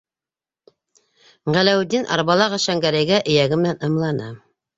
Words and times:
-Ғәләүетдин 1.55 2.07
арбалағы 2.15 2.59
Шәңгәрәйгә 2.65 3.21
эйәге 3.35 3.61
менән 3.61 3.87
ымланы. 3.91 4.33